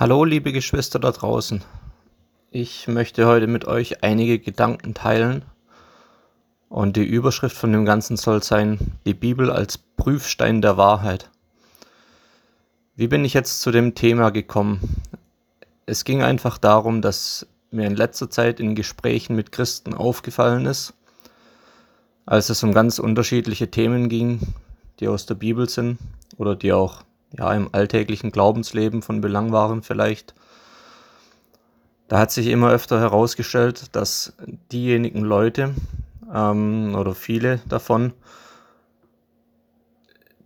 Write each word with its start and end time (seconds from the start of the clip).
Hallo, 0.00 0.22
liebe 0.22 0.52
Geschwister 0.52 1.00
da 1.00 1.10
draußen. 1.10 1.60
Ich 2.52 2.86
möchte 2.86 3.26
heute 3.26 3.48
mit 3.48 3.64
euch 3.64 4.04
einige 4.04 4.38
Gedanken 4.38 4.94
teilen. 4.94 5.44
Und 6.68 6.96
die 6.96 7.02
Überschrift 7.02 7.56
von 7.56 7.72
dem 7.72 7.84
Ganzen 7.84 8.16
soll 8.16 8.40
sein, 8.44 8.78
die 9.06 9.14
Bibel 9.14 9.50
als 9.50 9.76
Prüfstein 9.76 10.62
der 10.62 10.76
Wahrheit. 10.76 11.30
Wie 12.94 13.08
bin 13.08 13.24
ich 13.24 13.34
jetzt 13.34 13.60
zu 13.60 13.72
dem 13.72 13.96
Thema 13.96 14.30
gekommen? 14.30 15.02
Es 15.84 16.04
ging 16.04 16.22
einfach 16.22 16.58
darum, 16.58 17.02
dass 17.02 17.48
mir 17.72 17.88
in 17.88 17.96
letzter 17.96 18.30
Zeit 18.30 18.60
in 18.60 18.76
Gesprächen 18.76 19.34
mit 19.34 19.50
Christen 19.50 19.94
aufgefallen 19.94 20.66
ist, 20.66 20.94
als 22.24 22.50
es 22.50 22.62
um 22.62 22.72
ganz 22.72 23.00
unterschiedliche 23.00 23.68
Themen 23.68 24.08
ging, 24.08 24.54
die 25.00 25.08
aus 25.08 25.26
der 25.26 25.34
Bibel 25.34 25.68
sind 25.68 25.98
oder 26.36 26.54
die 26.54 26.72
auch 26.72 27.02
ja, 27.36 27.52
im 27.52 27.68
alltäglichen 27.72 28.32
Glaubensleben 28.32 29.02
von 29.02 29.20
Belang 29.20 29.52
waren 29.52 29.82
vielleicht. 29.82 30.34
Da 32.08 32.18
hat 32.18 32.30
sich 32.30 32.46
immer 32.46 32.70
öfter 32.70 33.00
herausgestellt, 33.00 33.94
dass 33.94 34.32
diejenigen 34.72 35.20
Leute 35.20 35.74
ähm, 36.32 36.94
oder 36.94 37.14
viele 37.14 37.60
davon 37.68 38.14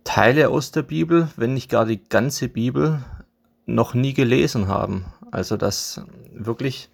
Teile 0.03 0.49
aus 0.49 0.71
der 0.71 0.81
Bibel, 0.81 1.29
wenn 1.37 1.53
nicht 1.53 1.69
gar 1.69 1.85
die 1.85 2.03
ganze 2.03 2.49
Bibel, 2.49 3.03
noch 3.65 3.93
nie 3.93 4.13
gelesen 4.13 4.67
haben. 4.67 5.05
Also 5.31 5.55
dass 5.55 6.01
wirklich 6.33 6.89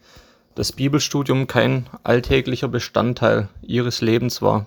das 0.53 0.71
Bibelstudium 0.71 1.47
kein 1.47 1.87
alltäglicher 2.03 2.67
Bestandteil 2.67 3.49
ihres 3.61 4.01
Lebens 4.01 4.41
war. 4.41 4.65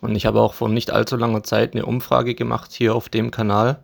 Und 0.00 0.14
ich 0.14 0.26
habe 0.26 0.40
auch 0.40 0.54
vor 0.54 0.68
nicht 0.68 0.90
allzu 0.90 1.16
langer 1.16 1.42
Zeit 1.42 1.74
eine 1.74 1.86
Umfrage 1.86 2.34
gemacht 2.34 2.72
hier 2.72 2.94
auf 2.94 3.08
dem 3.08 3.30
Kanal, 3.30 3.82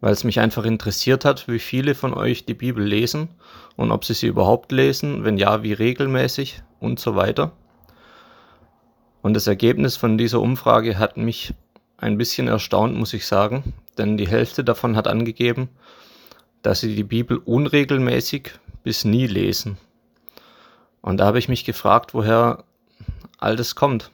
weil 0.00 0.12
es 0.12 0.24
mich 0.24 0.40
einfach 0.40 0.64
interessiert 0.64 1.24
hat, 1.24 1.48
wie 1.48 1.58
viele 1.58 1.94
von 1.94 2.14
euch 2.14 2.44
die 2.46 2.54
Bibel 2.54 2.84
lesen 2.84 3.28
und 3.76 3.92
ob 3.92 4.04
sie 4.04 4.14
sie 4.14 4.26
überhaupt 4.26 4.72
lesen, 4.72 5.24
wenn 5.24 5.36
ja, 5.36 5.62
wie 5.62 5.72
regelmäßig 5.72 6.62
und 6.80 7.00
so 7.00 7.16
weiter. 7.16 7.52
Und 9.22 9.34
das 9.34 9.46
Ergebnis 9.46 9.96
von 9.96 10.18
dieser 10.18 10.40
Umfrage 10.40 10.98
hat 10.98 11.16
mich 11.16 11.54
ein 11.96 12.18
bisschen 12.18 12.48
erstaunt, 12.48 12.94
muss 12.94 13.14
ich 13.14 13.26
sagen, 13.26 13.72
denn 13.96 14.16
die 14.16 14.28
Hälfte 14.28 14.64
davon 14.64 14.96
hat 14.96 15.08
angegeben, 15.08 15.68
dass 16.62 16.80
sie 16.80 16.94
die 16.94 17.04
Bibel 17.04 17.38
unregelmäßig 17.38 18.50
bis 18.82 19.04
nie 19.04 19.26
lesen. 19.26 19.78
Und 21.00 21.18
da 21.18 21.26
habe 21.26 21.38
ich 21.38 21.48
mich 21.48 21.64
gefragt, 21.64 22.14
woher 22.14 22.64
all 23.38 23.56
das 23.56 23.74
kommt. 23.74 24.10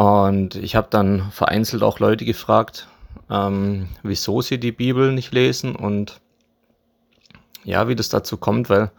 Und 0.00 0.54
ich 0.54 0.76
habe 0.76 0.86
dann 0.88 1.30
vereinzelt 1.30 1.82
auch 1.82 1.98
Leute 1.98 2.24
gefragt, 2.24 2.88
ähm, 3.28 3.86
wieso 4.02 4.40
sie 4.40 4.58
die 4.58 4.72
Bibel 4.72 5.12
nicht 5.12 5.34
lesen 5.34 5.76
und 5.76 6.22
ja, 7.64 7.86
wie 7.86 7.94
das 7.94 8.08
dazu 8.08 8.38
kommt, 8.38 8.70
weil 8.70 8.90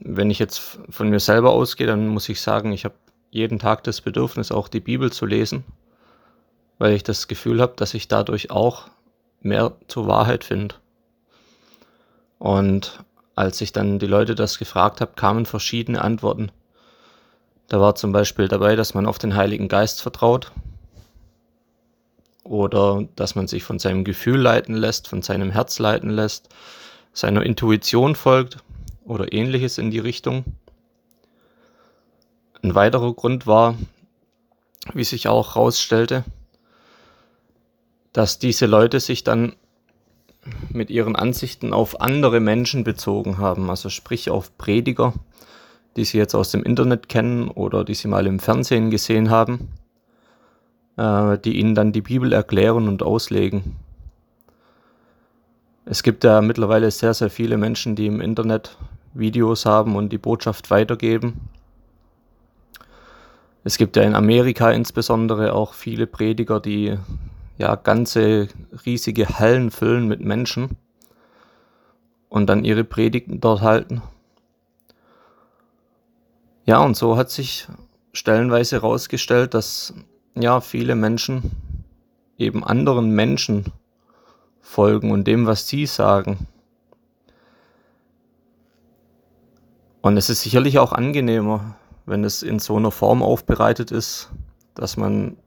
wenn 0.00 0.28
ich 0.28 0.40
jetzt 0.40 0.80
von 0.88 1.10
mir 1.10 1.20
selber 1.20 1.52
ausgehe, 1.52 1.86
dann 1.86 2.08
muss 2.08 2.28
ich 2.28 2.40
sagen, 2.40 2.72
ich 2.72 2.84
habe 2.84 2.96
jeden 3.30 3.60
Tag 3.60 3.84
das 3.84 4.00
Bedürfnis, 4.00 4.50
auch 4.50 4.66
die 4.66 4.80
Bibel 4.80 5.12
zu 5.12 5.26
lesen, 5.26 5.62
weil 6.78 6.94
ich 6.94 7.04
das 7.04 7.28
Gefühl 7.28 7.60
habe, 7.60 7.74
dass 7.76 7.94
ich 7.94 8.08
dadurch 8.08 8.50
auch 8.50 8.88
mehr 9.42 9.74
zur 9.86 10.08
Wahrheit 10.08 10.42
finde. 10.42 10.74
Und 12.40 13.04
als 13.36 13.60
ich 13.60 13.70
dann 13.70 14.00
die 14.00 14.08
Leute 14.08 14.34
das 14.34 14.58
gefragt 14.58 15.00
habe, 15.00 15.12
kamen 15.14 15.46
verschiedene 15.46 16.02
Antworten. 16.02 16.50
Da 17.70 17.80
war 17.80 17.94
zum 17.94 18.10
Beispiel 18.10 18.48
dabei, 18.48 18.74
dass 18.74 18.94
man 18.94 19.06
auf 19.06 19.18
den 19.18 19.36
Heiligen 19.36 19.68
Geist 19.68 20.02
vertraut 20.02 20.50
oder 22.42 23.06
dass 23.14 23.36
man 23.36 23.46
sich 23.46 23.62
von 23.62 23.78
seinem 23.78 24.02
Gefühl 24.02 24.40
leiten 24.40 24.74
lässt, 24.74 25.06
von 25.06 25.22
seinem 25.22 25.52
Herz 25.52 25.78
leiten 25.78 26.10
lässt, 26.10 26.48
seiner 27.12 27.44
Intuition 27.44 28.16
folgt 28.16 28.58
oder 29.04 29.32
ähnliches 29.32 29.78
in 29.78 29.92
die 29.92 30.00
Richtung. 30.00 30.44
Ein 32.60 32.74
weiterer 32.74 33.14
Grund 33.14 33.46
war, 33.46 33.76
wie 34.92 35.04
sich 35.04 35.28
auch 35.28 35.54
herausstellte, 35.54 36.24
dass 38.12 38.40
diese 38.40 38.66
Leute 38.66 38.98
sich 38.98 39.22
dann 39.22 39.54
mit 40.70 40.90
ihren 40.90 41.14
Ansichten 41.14 41.72
auf 41.72 42.00
andere 42.00 42.40
Menschen 42.40 42.82
bezogen 42.82 43.38
haben, 43.38 43.70
also 43.70 43.90
sprich 43.90 44.28
auf 44.28 44.58
Prediger, 44.58 45.14
die 45.96 46.04
Sie 46.04 46.18
jetzt 46.18 46.34
aus 46.34 46.50
dem 46.50 46.62
Internet 46.62 47.08
kennen 47.08 47.48
oder 47.48 47.84
die 47.84 47.94
Sie 47.94 48.08
mal 48.08 48.26
im 48.26 48.38
Fernsehen 48.38 48.90
gesehen 48.90 49.30
haben, 49.30 49.68
äh, 50.96 51.38
die 51.38 51.58
Ihnen 51.58 51.74
dann 51.74 51.92
die 51.92 52.02
Bibel 52.02 52.32
erklären 52.32 52.88
und 52.88 53.02
auslegen. 53.02 53.76
Es 55.84 56.02
gibt 56.02 56.24
ja 56.24 56.40
mittlerweile 56.40 56.90
sehr, 56.90 57.14
sehr 57.14 57.30
viele 57.30 57.56
Menschen, 57.56 57.96
die 57.96 58.06
im 58.06 58.20
Internet 58.20 58.76
Videos 59.12 59.66
haben 59.66 59.96
und 59.96 60.10
die 60.12 60.18
Botschaft 60.18 60.70
weitergeben. 60.70 61.48
Es 63.64 63.76
gibt 63.76 63.96
ja 63.96 64.04
in 64.04 64.14
Amerika 64.14 64.70
insbesondere 64.70 65.52
auch 65.52 65.74
viele 65.74 66.06
Prediger, 66.06 66.60
die 66.60 66.96
ja 67.58 67.74
ganze 67.74 68.48
riesige 68.86 69.38
Hallen 69.38 69.70
füllen 69.70 70.08
mit 70.08 70.20
Menschen 70.20 70.76
und 72.28 72.46
dann 72.46 72.64
ihre 72.64 72.84
Predigten 72.84 73.40
dort 73.40 73.60
halten. 73.60 74.00
Ja, 76.70 76.78
und 76.84 76.96
so 76.96 77.16
hat 77.16 77.30
sich 77.30 77.66
stellenweise 78.12 78.76
herausgestellt, 78.76 79.54
dass 79.54 79.92
ja 80.36 80.60
viele 80.60 80.94
Menschen 80.94 81.50
eben 82.38 82.62
anderen 82.62 83.10
Menschen 83.10 83.72
folgen 84.60 85.10
und 85.10 85.26
dem, 85.26 85.46
was 85.46 85.66
sie 85.66 85.86
sagen. 85.86 86.46
Und 90.00 90.16
es 90.16 90.30
ist 90.30 90.42
sicherlich 90.42 90.78
auch 90.78 90.92
angenehmer, 90.92 91.74
wenn 92.06 92.22
es 92.22 92.44
in 92.44 92.60
so 92.60 92.76
einer 92.76 92.92
Form 92.92 93.24
aufbereitet 93.24 93.90
ist, 93.90 94.30
dass 94.76 94.96
man 94.96 95.38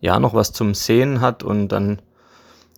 ja 0.00 0.20
noch 0.20 0.34
was 0.34 0.52
zum 0.52 0.72
Sehen 0.72 1.20
hat 1.20 1.42
und 1.42 1.66
dann 1.70 2.00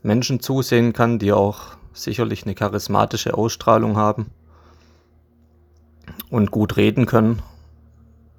Menschen 0.02 0.40
zusehen 0.40 0.94
kann, 0.94 1.18
die 1.18 1.34
auch 1.34 1.76
sicherlich 1.92 2.44
eine 2.44 2.54
charismatische 2.54 3.34
Ausstrahlung 3.34 3.98
haben 3.98 4.30
und 6.30 6.50
gut 6.50 6.78
reden 6.78 7.04
können. 7.04 7.42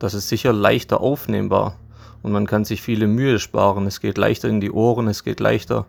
Das 0.01 0.16
ist 0.16 0.29
sicher 0.29 0.51
leichter 0.51 1.00
aufnehmbar 1.00 1.75
und 2.23 2.31
man 2.31 2.47
kann 2.47 2.66
sich 2.66 2.81
viele 2.81 3.06
Mühe 3.06 3.38
sparen. 3.38 3.85
Es 3.85 4.00
geht 4.00 4.17
leichter 4.17 4.47
in 4.47 4.59
die 4.59 4.72
Ohren, 4.72 5.07
es 5.07 5.23
geht 5.23 5.39
leichter 5.39 5.85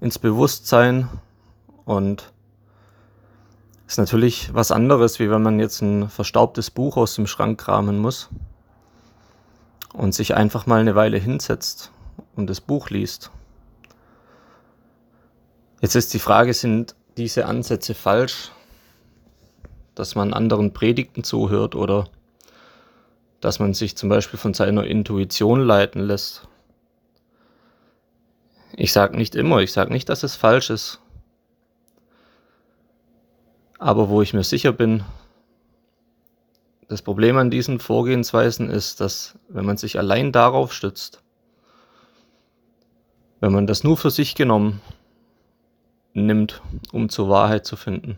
ins 0.00 0.18
Bewusstsein 0.18 1.10
und 1.84 2.32
ist 3.86 3.98
natürlich 3.98 4.54
was 4.54 4.72
anderes, 4.72 5.18
wie 5.18 5.30
wenn 5.30 5.42
man 5.42 5.60
jetzt 5.60 5.82
ein 5.82 6.08
verstaubtes 6.08 6.70
Buch 6.70 6.96
aus 6.96 7.16
dem 7.16 7.26
Schrank 7.26 7.60
kramen 7.60 7.98
muss 7.98 8.30
und 9.92 10.14
sich 10.14 10.34
einfach 10.34 10.64
mal 10.64 10.80
eine 10.80 10.94
Weile 10.94 11.18
hinsetzt 11.18 11.92
und 12.34 12.48
das 12.48 12.62
Buch 12.62 12.88
liest. 12.88 13.30
Jetzt 15.82 15.96
ist 15.96 16.14
die 16.14 16.18
Frage, 16.18 16.54
sind 16.54 16.94
diese 17.18 17.44
Ansätze 17.44 17.92
falsch? 17.92 18.52
dass 19.98 20.14
man 20.14 20.32
anderen 20.32 20.72
Predigten 20.72 21.24
zuhört 21.24 21.74
oder 21.74 22.08
dass 23.40 23.58
man 23.58 23.74
sich 23.74 23.96
zum 23.96 24.08
Beispiel 24.08 24.38
von 24.38 24.54
seiner 24.54 24.84
Intuition 24.84 25.60
leiten 25.60 26.02
lässt. 26.02 26.48
Ich 28.76 28.92
sage 28.92 29.16
nicht 29.16 29.34
immer, 29.34 29.58
ich 29.58 29.72
sage 29.72 29.92
nicht, 29.92 30.08
dass 30.08 30.22
es 30.22 30.36
falsch 30.36 30.70
ist. 30.70 31.00
Aber 33.78 34.08
wo 34.08 34.22
ich 34.22 34.34
mir 34.34 34.42
sicher 34.42 34.72
bin, 34.72 35.04
das 36.88 37.02
Problem 37.02 37.36
an 37.36 37.50
diesen 37.50 37.78
Vorgehensweisen 37.78 38.70
ist, 38.70 39.00
dass 39.00 39.38
wenn 39.48 39.64
man 39.64 39.76
sich 39.76 39.98
allein 39.98 40.32
darauf 40.32 40.72
stützt, 40.72 41.22
wenn 43.40 43.52
man 43.52 43.66
das 43.66 43.84
nur 43.84 43.96
für 43.96 44.10
sich 44.10 44.34
genommen 44.34 44.80
nimmt, 46.12 46.60
um 46.92 47.08
zur 47.08 47.28
Wahrheit 47.28 47.66
zu 47.66 47.76
finden, 47.76 48.16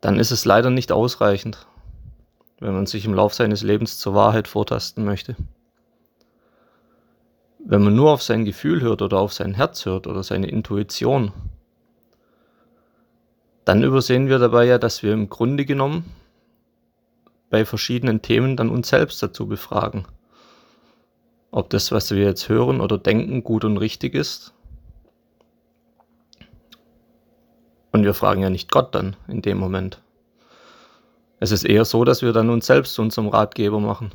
dann 0.00 0.18
ist 0.18 0.30
es 0.30 0.44
leider 0.44 0.70
nicht 0.70 0.92
ausreichend, 0.92 1.66
wenn 2.60 2.74
man 2.74 2.86
sich 2.86 3.04
im 3.04 3.14
Lauf 3.14 3.34
seines 3.34 3.62
Lebens 3.62 3.98
zur 3.98 4.14
Wahrheit 4.14 4.48
vortasten 4.48 5.04
möchte. 5.04 5.36
Wenn 7.58 7.82
man 7.82 7.94
nur 7.94 8.10
auf 8.10 8.22
sein 8.22 8.44
Gefühl 8.44 8.80
hört 8.80 9.02
oder 9.02 9.18
auf 9.18 9.32
sein 9.32 9.54
Herz 9.54 9.84
hört 9.84 10.06
oder 10.06 10.22
seine 10.22 10.48
Intuition, 10.48 11.32
dann 13.64 13.82
übersehen 13.82 14.28
wir 14.28 14.38
dabei 14.38 14.64
ja, 14.64 14.78
dass 14.78 15.02
wir 15.02 15.12
im 15.12 15.28
Grunde 15.28 15.64
genommen 15.64 16.04
bei 17.50 17.64
verschiedenen 17.64 18.22
Themen 18.22 18.56
dann 18.56 18.70
uns 18.70 18.88
selbst 18.88 19.22
dazu 19.22 19.46
befragen, 19.46 20.06
ob 21.50 21.70
das, 21.70 21.92
was 21.92 22.10
wir 22.12 22.24
jetzt 22.24 22.48
hören 22.48 22.80
oder 22.80 22.96
denken, 22.96 23.42
gut 23.42 23.64
und 23.64 23.76
richtig 23.76 24.14
ist 24.14 24.54
Und 27.92 28.04
wir 28.04 28.14
fragen 28.14 28.42
ja 28.42 28.50
nicht 28.50 28.70
Gott 28.70 28.94
dann 28.94 29.16
in 29.28 29.42
dem 29.42 29.58
Moment. 29.58 30.00
Es 31.40 31.50
ist 31.50 31.64
eher 31.64 31.84
so, 31.84 32.04
dass 32.04 32.22
wir 32.22 32.32
dann 32.32 32.50
uns 32.50 32.66
selbst 32.66 32.94
zu 32.94 33.02
unserem 33.02 33.28
Ratgeber 33.28 33.80
machen. 33.80 34.12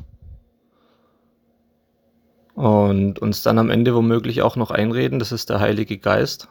und 2.56 3.18
uns 3.18 3.42
dann 3.42 3.58
am 3.58 3.68
Ende 3.68 3.94
womöglich 3.94 4.40
auch 4.40 4.56
noch 4.56 4.70
einreden, 4.70 5.18
das 5.18 5.30
ist 5.30 5.50
der 5.50 5.60
Heilige 5.60 5.98
Geist. 5.98 6.48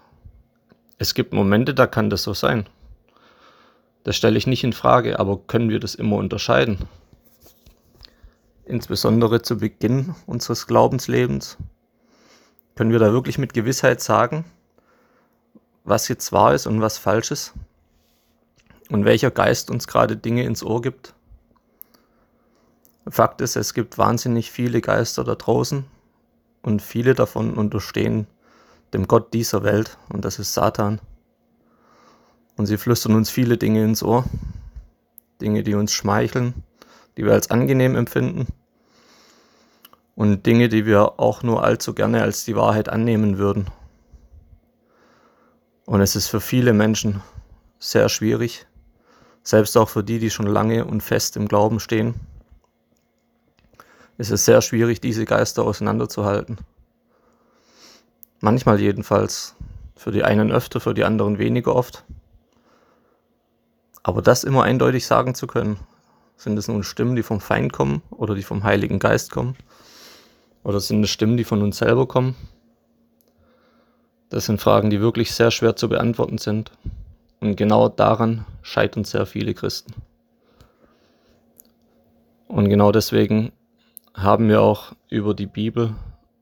Es 1.00 1.16
gibt 1.16 1.34
Momente, 1.34 1.74
da 1.74 1.88
kann 1.88 2.12
das 2.12 2.22
so 2.22 2.34
sein. 2.34 2.68
Das 4.04 4.16
stelle 4.16 4.38
ich 4.38 4.46
nicht 4.46 4.64
in 4.64 4.72
Frage, 4.72 5.20
aber 5.20 5.40
können 5.40 5.70
wir 5.70 5.80
das 5.80 5.96
immer 5.96 6.18
unterscheiden? 6.18 6.78
Insbesondere 8.66 9.42
zu 9.42 9.58
Beginn 9.58 10.14
unseres 10.28 10.68
Glaubenslebens. 10.68 11.58
Können 12.76 12.92
wir 12.92 13.00
da 13.00 13.12
wirklich 13.12 13.40
mit 13.40 13.56
Gewissheit 13.56 14.00
sagen, 14.00 14.46
was 15.84 16.08
jetzt 16.08 16.32
wahr 16.32 16.54
ist 16.54 16.68
und 16.68 16.82
was 16.82 17.00
falsch 17.00 17.32
ist? 17.32 17.54
Und 18.90 19.06
welcher 19.06 19.32
Geist 19.32 19.72
uns 19.72 19.88
gerade 19.88 20.16
Dinge 20.16 20.44
ins 20.44 20.64
Ohr 20.64 20.82
gibt? 20.82 21.14
Fakt 23.08 23.42
ist, 23.42 23.56
es 23.56 23.74
gibt 23.74 23.98
wahnsinnig 23.98 24.52
viele 24.52 24.82
Geister 24.82 25.24
da 25.24 25.36
draußen 25.36 25.86
und 26.62 26.82
viele 26.82 27.14
davon 27.14 27.54
unterstehen 27.56 28.28
dem 28.94 29.08
Gott 29.08 29.34
dieser 29.34 29.64
Welt 29.64 29.98
und 30.10 30.26
das 30.26 30.40
ist 30.40 30.54
Satan. 30.54 31.02
Und 32.58 32.66
sie 32.66 32.78
flüstern 32.78 33.16
uns 33.16 33.30
viele 33.30 33.58
Dinge 33.58 33.84
ins 33.84 34.02
Ohr, 34.02 34.26
Dinge, 35.42 35.64
die 35.64 35.76
uns 35.76 35.92
schmeicheln, 35.92 36.64
die 37.18 37.26
wir 37.26 37.34
als 37.34 37.52
angenehm 37.52 37.96
empfinden 37.96 38.48
und 40.16 40.46
Dinge, 40.46 40.70
die 40.70 40.86
wir 40.86 41.20
auch 41.20 41.44
nur 41.44 41.64
allzu 41.64 41.94
gerne 41.94 42.22
als 42.22 42.46
die 42.46 42.56
Wahrheit 42.56 42.90
annehmen 42.90 43.38
würden. 43.38 43.68
Und 45.86 46.02
es 46.02 46.16
ist 46.16 46.28
für 46.28 46.42
viele 46.42 46.74
Menschen 46.74 47.22
sehr 47.78 48.10
schwierig, 48.10 48.66
selbst 49.46 49.78
auch 49.78 49.88
für 49.88 50.04
die, 50.04 50.20
die 50.20 50.32
schon 50.32 50.48
lange 50.48 50.84
und 50.86 51.02
fest 51.02 51.38
im 51.38 51.48
Glauben 51.48 51.80
stehen, 51.80 52.16
ist 54.18 54.32
es 54.32 54.44
sehr 54.44 54.62
schwierig, 54.62 55.00
diese 55.00 55.26
Geister 55.26 55.64
auseinanderzuhalten. 55.64 56.58
Manchmal 58.42 58.82
jedenfalls. 58.82 59.56
Für 59.96 60.12
die 60.12 60.24
einen 60.24 60.52
öfter, 60.52 60.82
für 60.82 60.94
die 60.94 61.06
anderen 61.06 61.38
weniger 61.38 61.74
oft. 61.74 62.04
Aber 64.04 64.22
das 64.22 64.44
immer 64.44 64.64
eindeutig 64.64 65.08
sagen 65.08 65.36
zu 65.36 65.48
können, 65.48 65.80
sind 66.36 66.58
es 66.58 66.68
nun 66.68 66.84
Stimmen, 66.84 67.16
die 67.16 67.24
vom 67.24 67.40
Feind 67.40 67.72
kommen 67.72 68.02
oder 68.12 68.36
die 68.36 68.44
vom 68.44 68.64
Heiligen 68.64 69.00
Geist 69.00 69.32
kommen? 69.32 69.56
Oder 70.64 70.80
sind 70.80 71.04
es 71.04 71.10
Stimmen, 71.12 71.38
die 71.38 71.46
von 71.46 71.62
uns 71.62 71.78
selber 71.78 72.08
kommen? 72.08 72.36
Das 74.30 74.46
sind 74.46 74.60
Fragen, 74.60 74.90
die 74.90 75.00
wirklich 75.00 75.32
sehr 75.32 75.50
schwer 75.50 75.76
zu 75.76 75.88
beantworten 75.88 76.40
sind. 76.40 76.72
Und 77.46 77.58
genau 77.58 77.90
daran 77.90 78.44
scheitern 78.64 79.04
sehr 79.04 79.28
viele 79.28 79.54
Christen. 79.54 79.94
Und 82.48 82.70
genau 82.70 82.92
deswegen 82.92 83.52
haben 84.16 84.50
wir 84.50 84.64
auch 84.64 84.94
über 85.12 85.36
die 85.36 85.46
Bibel 85.46 85.94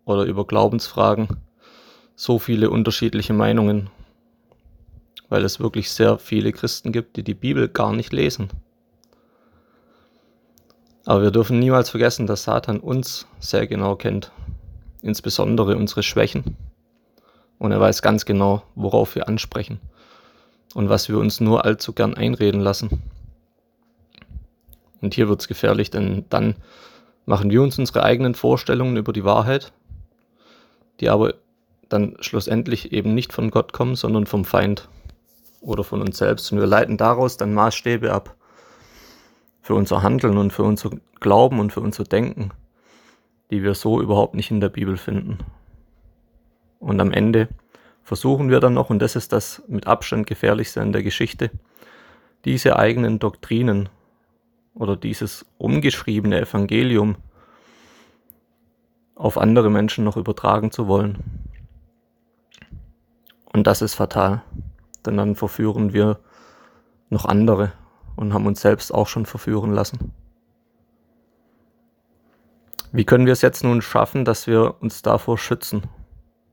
oder 0.06 0.24
über 0.24 0.48
Glaubensfragen 0.48 1.28
so 2.16 2.40
viele 2.40 2.70
unterschiedliche 2.70 3.34
Meinungen, 3.34 3.90
weil 5.28 5.44
es 5.44 5.60
wirklich 5.60 5.92
sehr 5.92 6.18
viele 6.20 6.54
Christen 6.54 6.94
gibt, 6.94 7.18
die 7.18 7.24
die 7.24 7.34
Bibel 7.34 7.68
gar 7.68 7.92
nicht 7.92 8.14
lesen. 8.14 8.48
Aber 11.04 11.22
wir 11.22 11.32
dürfen 11.32 11.60
niemals 11.60 11.90
vergessen, 11.90 12.28
dass 12.28 12.44
Satan 12.44 12.80
uns 12.80 13.28
sehr 13.42 13.68
genau 13.68 13.98
kennt, 13.98 14.32
insbesondere 15.02 15.76
unsere 15.76 16.02
Schwächen. 16.02 16.56
Und 17.60 17.74
er 17.74 17.82
weiß 17.82 18.02
ganz 18.02 18.24
genau, 18.24 18.64
worauf 18.76 19.16
wir 19.16 19.28
ansprechen 19.28 19.82
und 20.74 20.90
was 20.90 21.10
wir 21.10 21.18
uns 21.18 21.40
nur 21.40 21.66
allzu 21.66 21.94
gern 21.94 22.16
einreden 22.16 22.62
lassen. 22.62 23.02
Und 25.02 25.14
hier 25.14 25.28
wird 25.28 25.42
es 25.42 25.48
gefährlich, 25.48 25.92
denn 25.92 26.26
dann 26.30 26.56
machen 27.26 27.50
wir 27.52 27.62
uns 27.62 27.78
unsere 27.78 28.04
eigenen 28.04 28.36
Vorstellungen 28.36 28.98
über 28.98 29.14
die 29.14 29.24
Wahrheit, 29.24 29.74
die 31.00 31.10
aber 31.10 31.36
dann 31.90 32.16
schlussendlich 32.22 32.92
eben 32.92 33.14
nicht 33.14 33.34
von 33.34 33.52
Gott 33.52 33.74
kommen, 33.74 33.96
sondern 33.96 34.26
vom 34.26 34.46
Feind 34.46 34.88
oder 35.62 35.84
von 35.84 36.02
uns 36.02 36.18
selbst. 36.18 36.52
Und 36.52 36.60
wir 36.60 36.68
leiten 36.68 36.98
daraus 36.98 37.38
dann 37.38 37.54
Maßstäbe 37.54 38.12
ab 38.12 38.36
für 39.62 39.76
unser 39.76 40.02
Handeln 40.04 40.38
und 40.38 40.52
für 40.52 40.64
unser 40.64 40.92
Glauben 41.20 41.60
und 41.60 41.72
für 41.72 41.82
unser 41.82 42.04
Denken, 42.04 42.52
die 43.52 43.64
wir 43.64 43.76
so 43.76 44.02
überhaupt 44.02 44.36
nicht 44.36 44.52
in 44.52 44.60
der 44.60 44.70
Bibel 44.70 44.98
finden. 44.98 45.40
Und 46.80 47.00
am 47.00 47.12
Ende 47.12 47.48
versuchen 48.04 48.50
wir 48.50 48.60
dann 48.60 48.74
noch, 48.74 48.90
und 48.90 49.00
das 49.00 49.16
ist 49.16 49.34
das 49.34 49.64
mit 49.68 49.88
Abstand 49.88 50.28
gefährlichste 50.28 50.82
in 50.82 50.92
der 50.92 51.04
Geschichte, 51.04 51.52
diese 52.46 52.76
eigenen 52.76 53.20
Doktrinen 53.20 53.90
oder 54.76 54.96
dieses 54.96 55.46
umgeschriebene 55.58 56.42
Evangelium 56.42 57.16
auf 59.16 59.38
andere 59.38 59.70
Menschen 59.70 60.04
noch 60.04 60.18
übertragen 60.18 60.72
zu 60.72 60.88
wollen. 60.88 61.24
Und 63.54 63.68
das 63.68 63.82
ist 63.82 63.94
fatal, 63.94 64.42
denn 65.06 65.16
dann 65.16 65.36
verführen 65.36 65.94
wir 65.94 66.20
noch 67.10 67.26
andere 67.26 67.72
und 68.16 68.34
haben 68.34 68.48
uns 68.48 68.62
selbst 68.62 68.94
auch 68.94 69.08
schon 69.08 69.26
verführen 69.26 69.72
lassen. 69.72 70.12
Wie 72.92 73.06
können 73.06 73.26
wir 73.26 73.34
es 73.34 73.42
jetzt 73.42 73.64
nun 73.64 73.82
schaffen, 73.82 74.26
dass 74.26 74.46
wir 74.48 74.82
uns 74.82 75.02
davor 75.02 75.38
schützen? 75.38 75.84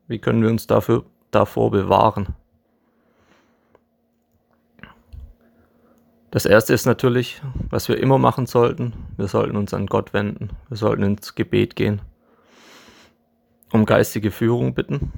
Wie 0.06 0.18
können 0.18 0.42
wir 0.42 0.50
uns 0.50 0.66
dafür, 0.66 1.04
davor 1.30 1.70
bewahren? 1.70 2.34
Das 6.30 6.46
erste 6.46 6.72
ist 6.72 6.86
natürlich, 6.86 7.42
was 7.70 7.88
wir 7.88 7.98
immer 7.98 8.18
machen 8.18 8.46
sollten. 8.46 8.92
Wir 9.16 9.26
sollten 9.26 9.56
uns 9.56 9.74
an 9.74 9.86
Gott 9.86 10.12
wenden. 10.12 10.50
Wir 10.68 10.76
sollten 10.76 11.02
ins 11.02 11.34
Gebet 11.34 11.74
gehen. 11.74 12.02
Um 13.72 13.84
geistige 13.84 14.30
Führung 14.30 14.74
bitten. 14.74 15.12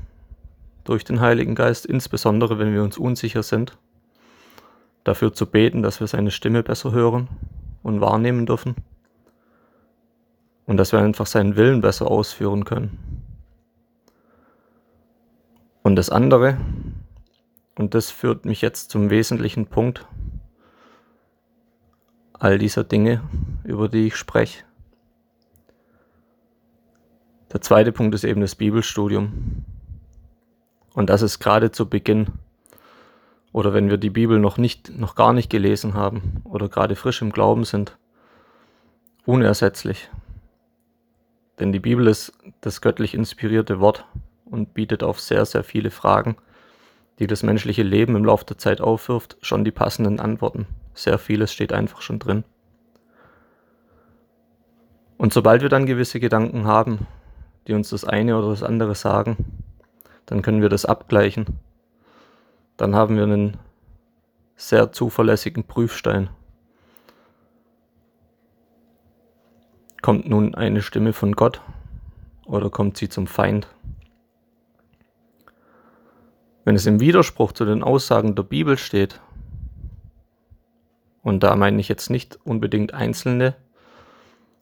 Durch 0.85 1.05
den 1.05 1.21
Heiligen 1.21 1.55
Geist, 1.55 1.85
insbesondere 1.85 2.59
wenn 2.59 2.73
wir 2.73 2.83
uns 2.83 2.97
unsicher 2.97 3.43
sind. 3.43 3.77
Dafür 5.05 5.35
zu 5.35 5.47
beten, 5.47 5.83
dass 5.83 6.01
wir 6.01 6.07
seine 6.07 6.31
Stimme 6.31 6.63
besser 6.63 6.93
hören 6.93 7.29
und 7.83 8.01
wahrnehmen 8.01 8.47
dürfen. 8.47 8.77
Und 10.65 10.79
dass 10.79 10.93
wir 10.93 11.01
einfach 11.01 11.27
seinen 11.27 11.57
Willen 11.57 11.83
besser 11.83 12.11
ausführen 12.11 12.65
können. 12.65 13.12
Und 15.83 15.97
das 15.97 16.11
andere, 16.11 16.59
und 17.77 17.95
das 17.95 18.11
führt 18.11 18.45
mich 18.45 18.61
jetzt 18.61 18.91
zum 18.91 19.11
wesentlichen 19.11 19.67
Punkt, 19.67 20.07
all 22.35 22.59
dieser 22.59 22.85
Dinge, 22.85 23.23
über 23.65 23.89
die 23.89 24.07
ich 24.09 24.17
spreche. 24.17 24.65
Der 27.53 27.61
zweite 27.61 27.93
Punkt 27.93 28.15
ist 28.15 28.25
eben 28.25 28.41
das 28.41 28.55
Bibelstudium. 28.55 29.65
Und 30.95 31.11
das 31.11 31.23
ist 31.23 31.39
gerade 31.39 31.71
zu 31.71 31.89
Beginn 31.89 32.27
oder 33.53 33.75
wenn 33.75 33.91
wir 33.91 33.99
die 33.99 34.11
Bibel 34.11 34.39
noch 34.39 34.57
nicht, 34.57 34.99
noch 34.99 35.15
gar 35.15 35.33
nicht 35.33 35.51
gelesen 35.51 35.95
haben 35.95 36.43
oder 36.45 36.69
gerade 36.69 36.97
frisch 36.97 37.21
im 37.23 37.33
Glauben 37.33 37.65
sind, 37.65 37.99
unersetzlich. 39.27 40.11
Denn 41.61 41.73
die 41.73 41.81
Bibel 41.81 42.07
ist 42.09 42.33
das 42.63 42.81
göttlich 42.81 43.15
inspirierte 43.15 43.79
Wort 43.79 44.07
und 44.53 44.75
bietet 44.75 45.03
auf 45.03 45.19
sehr, 45.19 45.45
sehr 45.47 45.65
viele 45.65 45.91
Fragen, 45.91 46.37
die 47.19 47.27
das 47.27 47.43
menschliche 47.43 47.83
Leben 47.83 48.15
im 48.15 48.25
Laufe 48.25 48.45
der 48.45 48.59
Zeit 48.59 48.81
aufwirft, 48.81 49.37
schon 49.41 49.65
die 49.65 49.71
passenden 49.71 50.21
Antworten. 50.21 50.67
Sehr 50.95 51.19
vieles 51.19 51.53
steht 51.53 51.73
einfach 51.73 52.03
schon 52.03 52.19
drin. 52.19 52.45
Und 55.17 55.33
sobald 55.33 55.63
wir 55.63 55.69
dann 55.69 55.87
gewisse 55.87 56.21
Gedanken 56.21 56.67
haben, 56.67 57.07
die 57.67 57.75
uns 57.75 57.91
das 57.91 58.05
eine 58.05 58.37
oder 58.37 58.51
das 58.51 58.63
andere 58.63 58.95
sagen, 58.95 59.37
dann 60.27 60.43
können 60.43 60.63
wir 60.63 60.69
das 60.69 60.85
abgleichen. 60.85 61.47
Dann 62.77 62.95
haben 62.95 63.17
wir 63.17 63.23
einen 63.23 63.57
sehr 64.57 64.93
zuverlässigen 64.93 65.65
Prüfstein. 65.65 66.29
Kommt 70.03 70.29
nun 70.29 70.55
eine 70.55 70.83
Stimme 70.83 71.13
von 71.13 71.35
Gott 71.35 71.61
oder 72.45 72.69
kommt 72.71 72.97
sie 72.97 73.09
zum 73.09 73.27
Feind? 73.27 73.69
Wenn 76.65 76.77
es 76.77 76.87
im 76.87 77.01
Widerspruch 77.01 77.53
zu 77.53 77.65
den 77.65 77.83
Aussagen 77.83 78.35
der 78.35 78.45
Bibel 78.45 78.79
steht, 78.79 79.21
und 81.23 81.43
da 81.43 81.57
meine 81.57 81.81
ich 81.81 81.89
jetzt 81.89 82.11
nicht 82.11 82.39
unbedingt 82.45 82.95
einzelne 82.95 83.55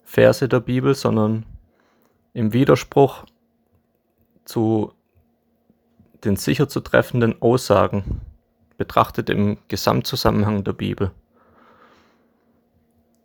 Verse 0.04 0.49
der 0.49 0.61
Bibel, 0.61 0.95
sondern 0.95 1.45
im 2.33 2.52
Widerspruch 2.52 3.25
zu 4.45 4.92
den 6.25 6.37
sicher 6.37 6.69
zu 6.69 6.80
treffenden 6.80 7.40
Aussagen, 7.40 8.21
betrachtet 8.76 9.28
im 9.28 9.59
Gesamtzusammenhang 9.69 10.64
der 10.64 10.73
Bibel, 10.73 11.11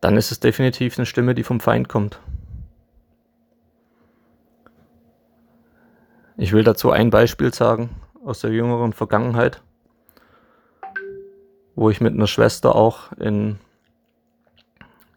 dann 0.01 0.17
ist 0.17 0.31
es 0.31 0.39
definitiv 0.39 0.97
eine 0.97 1.05
Stimme, 1.05 1.33
die 1.33 1.43
vom 1.43 1.59
Feind 1.59 1.87
kommt. 1.87 2.19
Ich 6.37 6.51
will 6.51 6.63
dazu 6.63 6.91
ein 6.91 7.09
Beispiel 7.09 7.53
sagen 7.53 7.89
aus 8.25 8.41
der 8.41 8.51
jüngeren 8.51 8.91
Vergangenheit 8.91 9.61
wo 11.75 11.89
ich 11.89 12.01
mit 12.01 12.13
einer 12.13 12.27
Schwester 12.27 12.75
auch 12.75 13.11
in, 13.13 13.59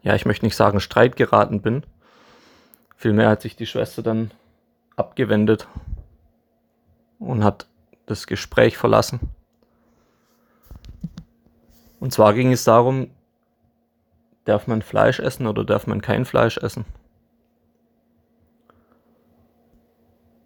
ja, 0.03 0.15
ich 0.15 0.25
möchte 0.25 0.45
nicht 0.45 0.55
sagen 0.55 0.79
Streit 0.79 1.15
geraten 1.15 1.61
bin. 1.61 1.83
Vielmehr 2.95 3.29
hat 3.29 3.41
sich 3.41 3.55
die 3.55 3.65
Schwester 3.65 4.03
dann 4.03 4.31
abgewendet 4.97 5.67
und 7.17 7.43
hat 7.43 7.67
das 8.05 8.27
Gespräch 8.27 8.77
verlassen. 8.77 9.19
Und 12.01 12.11
zwar 12.11 12.33
ging 12.33 12.51
es 12.51 12.65
darum, 12.65 13.09
darf 14.43 14.67
man 14.67 14.81
Fleisch 14.81 15.19
essen 15.19 15.47
oder 15.47 15.63
darf 15.63 15.87
man 15.87 16.01
kein 16.01 16.25
Fleisch 16.25 16.57
essen? 16.57 16.85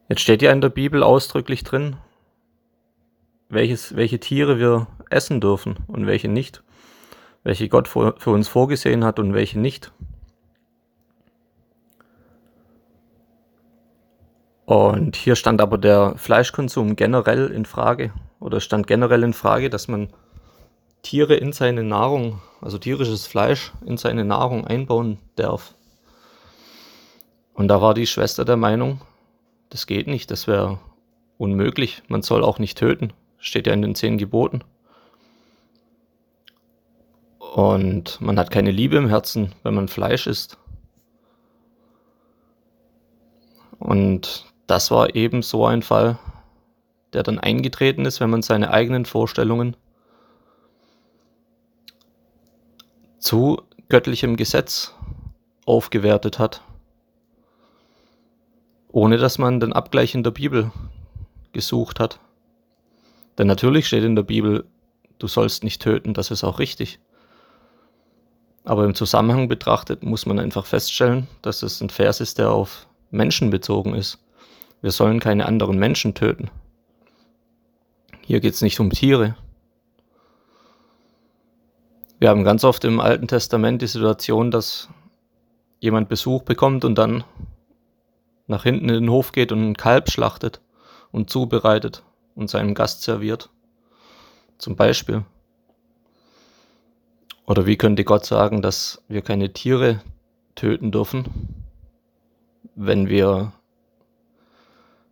Jetzt 0.10 0.22
steht 0.22 0.44
ja 0.44 0.52
in 0.52 0.62
der 0.62 0.70
Bibel 0.70 1.02
ausdrücklich 1.02 1.64
drin, 1.64 1.98
welches, 3.54 3.96
welche 3.96 4.20
Tiere 4.20 4.60
wir 4.60 4.88
essen 5.10 5.42
dürfen 5.42 5.78
und 5.88 6.08
welche 6.08 6.28
nicht, 6.28 6.64
welche 7.44 7.70
Gott 7.70 7.88
für, 7.88 8.16
für 8.18 8.32
uns 8.32 8.48
vorgesehen 8.48 9.04
hat 9.04 9.20
und 9.20 9.34
welche 9.34 9.60
nicht. 9.60 9.92
Und 14.66 15.16
hier 15.16 15.36
stand 15.36 15.62
aber 15.62 15.78
der 15.78 16.14
Fleischkonsum 16.18 16.96
generell 16.96 17.52
in 17.52 17.66
Frage 17.66 18.14
oder 18.40 18.60
stand 18.60 18.88
generell 18.88 19.24
in 19.24 19.34
Frage, 19.34 19.70
dass 19.70 19.88
man 19.88 20.10
Tiere 21.02 21.36
in 21.36 21.52
seine 21.52 21.84
Nahrung, 21.84 22.42
also 22.62 22.78
tierisches 22.78 23.28
Fleisch 23.28 23.74
in 23.86 23.98
seine 23.98 24.24
Nahrung 24.24 24.66
einbauen 24.66 25.20
darf. 25.36 25.76
Und 27.54 27.68
da 27.68 27.82
war 27.82 27.94
die 27.94 28.08
Schwester 28.08 28.46
der 28.46 28.58
Meinung, 28.58 29.02
das 29.70 29.86
geht 29.86 30.08
nicht, 30.08 30.32
das 30.32 30.48
wäre 30.48 30.80
unmöglich. 31.38 32.04
Man 32.08 32.22
soll 32.22 32.44
auch 32.44 32.58
nicht 32.58 32.78
töten. 32.78 33.12
Steht 33.44 33.68
ja 33.68 33.74
in 33.74 33.82
den 33.82 33.94
zehn 33.94 34.18
Geboten. 34.18 34.64
Und 37.40 38.22
man 38.22 38.40
hat 38.40 38.52
keine 38.52 38.72
Liebe 38.72 38.96
im 38.96 39.10
Herzen, 39.10 39.52
wenn 39.64 39.74
man 39.74 39.90
Fleisch 39.90 40.28
isst. 40.28 40.58
Und 43.80 44.46
das 44.66 44.92
war 44.92 45.14
eben 45.14 45.42
so 45.42 45.66
ein 45.66 45.82
Fall, 45.82 46.18
der 47.12 47.22
dann 47.22 47.38
eingetreten 47.38 48.06
ist, 48.06 48.22
wenn 48.22 48.30
man 48.30 48.42
seine 48.42 48.72
eigenen 48.72 49.04
Vorstellungen 49.04 49.76
zu 53.20 53.62
göttlichem 53.90 54.38
Gesetz 54.38 54.96
aufgewertet 55.66 56.40
hat, 56.40 56.62
ohne 58.88 59.18
dass 59.18 59.38
man 59.38 59.60
den 59.60 59.74
Abgleich 59.74 60.16
in 60.16 60.24
der 60.24 60.32
Bibel 60.32 60.72
gesucht 61.52 62.00
hat. 62.00 62.22
Denn 63.38 63.48
natürlich 63.48 63.88
steht 63.88 64.04
in 64.04 64.16
der 64.16 64.24
Bibel, 64.24 64.66
du 65.20 65.28
sollst 65.28 65.64
nicht 65.64 65.82
töten, 65.82 66.14
das 66.14 66.32
ist 66.32 66.44
auch 66.44 66.60
richtig. 66.60 67.00
Aber 68.64 68.86
im 68.86 68.96
Zusammenhang 68.96 69.48
betrachtet 69.48 70.04
muss 70.04 70.26
man 70.26 70.40
einfach 70.40 70.66
feststellen, 70.66 71.28
dass 71.42 71.64
es 71.64 71.82
ein 71.82 71.90
Vers 71.90 72.22
ist, 72.22 72.38
der 72.38 72.52
auf 72.52 72.88
Menschen 73.12 73.50
bezogen 73.50 73.94
ist. 73.94 74.20
Wir 74.82 74.92
sollen 74.92 75.20
keine 75.20 75.46
anderen 75.46 75.78
Menschen 75.78 76.14
töten. 76.14 76.50
Hier 78.22 78.40
geht 78.40 78.54
es 78.54 78.62
nicht 78.62 78.80
um 78.80 78.90
Tiere. 78.90 79.36
Wir 82.20 82.30
haben 82.30 82.46
ganz 82.46 82.64
oft 82.64 82.86
im 82.86 83.02
Alten 83.02 83.28
Testament 83.28 83.82
die 83.82 83.88
Situation, 83.88 84.50
dass 84.50 84.88
jemand 85.82 86.08
Besuch 86.08 86.44
bekommt 86.44 86.86
und 86.86 86.96
dann 86.96 87.26
nach 88.48 88.64
hinten 88.64 88.88
in 88.88 88.96
den 88.96 89.10
Hof 89.10 89.34
geht 89.34 89.52
und 89.52 89.72
ein 89.72 89.76
Kalb 89.76 90.10
schlachtet 90.10 90.62
und 91.12 91.30
zubereitet 91.30 92.04
und 92.36 92.50
seinem 92.50 92.74
Gast 92.74 93.04
serviert. 93.04 93.50
Zum 94.58 94.76
Beispiel. 94.76 95.24
Oder 97.46 97.66
wie 97.66 97.78
könnte 97.78 98.04
Gott 98.04 98.26
sagen, 98.26 98.62
dass 98.62 99.02
wir 99.08 99.22
keine 99.22 99.52
Tiere 99.52 100.02
töten 100.56 100.92
dürfen, 100.92 101.26
wenn 102.76 103.10
wir, 103.10 103.52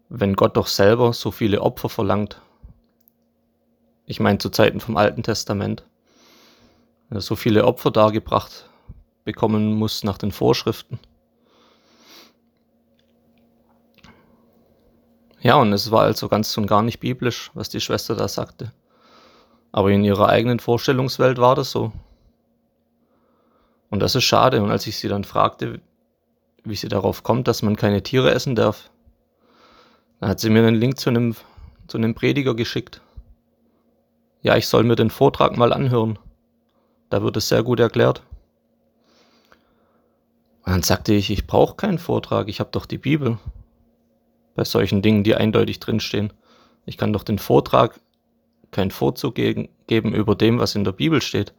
wenn 0.09 0.35
Gott 0.35 0.55
doch 0.55 0.67
selber 0.67 1.13
so 1.13 1.31
viele 1.31 1.61
Opfer 1.61 1.89
verlangt? 1.89 2.41
Ich 4.05 4.19
meine 4.19 4.37
zu 4.37 4.49
Zeiten 4.49 4.79
vom 4.79 4.97
Alten 4.97 5.23
Testament 5.23 5.83
so 7.19 7.35
viele 7.35 7.65
Opfer 7.65 7.91
dargebracht 7.91 8.69
bekommen 9.25 9.73
muss 9.73 10.03
nach 10.03 10.17
den 10.17 10.31
Vorschriften. 10.31 10.99
Ja, 15.41 15.55
und 15.55 15.73
es 15.73 15.89
war 15.89 16.03
also 16.03 16.29
ganz 16.29 16.55
und 16.57 16.67
gar 16.67 16.83
nicht 16.83 16.99
biblisch, 16.99 17.49
was 17.55 17.69
die 17.69 17.81
Schwester 17.81 18.15
da 18.15 18.27
sagte. 18.27 18.71
Aber 19.71 19.89
in 19.89 20.03
ihrer 20.03 20.29
eigenen 20.29 20.59
Vorstellungswelt 20.59 21.39
war 21.39 21.55
das 21.55 21.71
so. 21.71 21.91
Und 23.89 24.01
das 24.01 24.15
ist 24.15 24.23
schade. 24.23 24.61
Und 24.61 24.69
als 24.69 24.85
ich 24.85 24.97
sie 24.97 25.07
dann 25.07 25.23
fragte, 25.23 25.81
wie 26.63 26.75
sie 26.75 26.89
darauf 26.89 27.23
kommt, 27.23 27.47
dass 27.47 27.63
man 27.63 27.75
keine 27.75 28.03
Tiere 28.03 28.31
essen 28.31 28.55
darf, 28.55 28.91
dann 30.19 30.29
hat 30.29 30.39
sie 30.39 30.51
mir 30.51 30.59
einen 30.59 30.75
Link 30.75 30.99
zu 30.99 31.09
einem, 31.09 31.35
zu 31.87 31.97
einem 31.97 32.13
Prediger 32.13 32.53
geschickt. 32.53 33.01
Ja, 34.43 34.55
ich 34.57 34.67
soll 34.67 34.83
mir 34.83 34.95
den 34.95 35.09
Vortrag 35.09 35.57
mal 35.57 35.73
anhören. 35.73 36.19
Da 37.09 37.23
wird 37.23 37.37
es 37.37 37.49
sehr 37.49 37.63
gut 37.63 37.79
erklärt. 37.79 38.21
Und 40.63 40.73
dann 40.73 40.83
sagte 40.83 41.13
ich, 41.13 41.31
ich 41.31 41.47
brauche 41.47 41.75
keinen 41.75 41.97
Vortrag, 41.97 42.47
ich 42.47 42.59
habe 42.59 42.69
doch 42.71 42.85
die 42.85 42.99
Bibel. 42.99 43.39
Bei 44.61 44.65
solchen 44.65 45.01
Dingen, 45.01 45.23
die 45.23 45.33
eindeutig 45.33 45.79
drinstehen. 45.79 46.33
Ich 46.85 46.95
kann 46.95 47.13
doch 47.13 47.23
den 47.23 47.39
Vortrag 47.39 47.99
keinen 48.69 48.91
Vorzug 48.91 49.33
geben 49.33 50.13
über 50.13 50.35
dem, 50.35 50.59
was 50.59 50.75
in 50.75 50.83
der 50.83 50.91
Bibel 50.91 51.19
steht. 51.19 51.55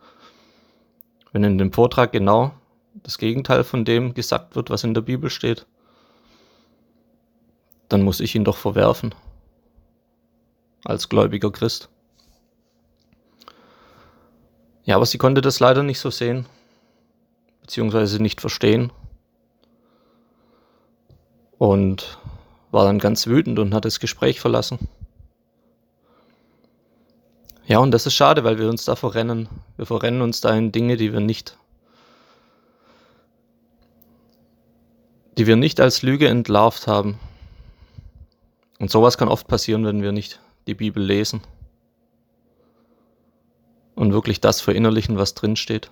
Wenn 1.33 1.43
in 1.43 1.59
dem 1.59 1.73
Vortrag 1.73 2.13
genau 2.13 2.53
das 3.03 3.19
Gegenteil 3.19 3.65
von 3.65 3.85
dem 3.85 4.15
gesagt 4.15 4.55
wird, 4.55 4.71
was 4.71 4.85
in 4.85 4.95
der 4.95 5.01
Bibel 5.01 5.31
steht, 5.31 5.67
dann 7.89 8.03
muss 8.03 8.21
ich 8.21 8.37
ihn 8.37 8.45
doch 8.45 8.57
verwerfen. 8.57 9.13
Als 10.85 11.09
gläubiger 11.09 11.51
Christ. 11.51 11.89
Ja, 14.85 14.95
aber 14.95 15.07
sie 15.07 15.19
konnte 15.19 15.41
das 15.41 15.59
leider 15.59 15.83
nicht 15.83 15.99
so 15.99 16.11
sehen, 16.11 16.47
beziehungsweise 17.63 18.23
nicht 18.23 18.41
verstehen. 18.41 18.93
Und 21.59 22.21
war 22.73 22.85
dann 22.85 22.99
ganz 22.99 23.27
wütend 23.27 23.59
und 23.59 23.75
hat 23.75 23.85
das 23.85 24.01
Gespräch 24.01 24.41
verlassen. 24.41 24.89
Ja, 27.67 27.79
und 27.79 27.93
das 27.93 28.07
ist 28.07 28.15
schade, 28.15 28.43
weil 28.43 28.59
wir 28.59 28.69
uns 28.69 28.85
da 28.85 28.97
verrennen. 28.97 29.49
Wir 29.77 29.87
verrennen 29.87 30.21
uns 30.21 30.41
da 30.41 30.53
in 30.55 30.73
Dinge, 30.73 30.97
die 30.97 31.13
wir 31.13 31.21
nicht, 31.21 31.57
die 35.39 35.47
wir 35.47 35.57
nicht 35.57 35.81
als 35.81 36.03
Lüge 36.03 36.29
entlarvt 36.29 36.87
haben. 36.87 37.21
Und 38.81 38.91
sowas 38.91 39.17
kann 39.17 39.29
oft 39.29 39.47
passieren, 39.47 39.85
wenn 39.85 40.03
wir 40.03 40.11
nicht 40.11 40.41
die 40.67 40.75
Bibel 40.75 41.03
lesen 41.03 41.43
und 43.95 44.13
wirklich 44.13 44.41
das 44.41 44.61
verinnerlichen, 44.61 45.19
was 45.19 45.35
drinsteht. 45.35 45.91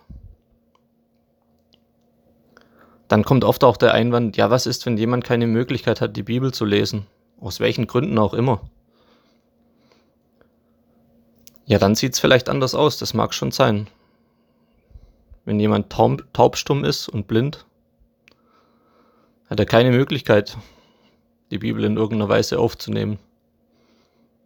Dann 3.10 3.24
kommt 3.24 3.42
oft 3.42 3.64
auch 3.64 3.76
der 3.76 3.92
Einwand, 3.92 4.36
ja, 4.36 4.50
was 4.50 4.66
ist, 4.66 4.86
wenn 4.86 4.96
jemand 4.96 5.24
keine 5.24 5.48
Möglichkeit 5.48 6.00
hat, 6.00 6.16
die 6.16 6.22
Bibel 6.22 6.54
zu 6.54 6.64
lesen? 6.64 7.08
Aus 7.40 7.58
welchen 7.58 7.88
Gründen 7.88 8.16
auch 8.18 8.32
immer. 8.32 8.60
Ja, 11.66 11.80
dann 11.80 11.96
sieht 11.96 12.12
es 12.12 12.20
vielleicht 12.20 12.48
anders 12.48 12.72
aus, 12.72 12.98
das 12.98 13.12
mag 13.12 13.34
schon 13.34 13.50
sein. 13.50 13.88
Wenn 15.44 15.58
jemand 15.58 15.90
taub, 15.90 16.22
taubstumm 16.32 16.84
ist 16.84 17.08
und 17.08 17.26
blind, 17.26 17.66
hat 19.48 19.58
er 19.58 19.66
keine 19.66 19.90
Möglichkeit, 19.90 20.56
die 21.50 21.58
Bibel 21.58 21.82
in 21.82 21.96
irgendeiner 21.96 22.28
Weise 22.28 22.60
aufzunehmen. 22.60 23.18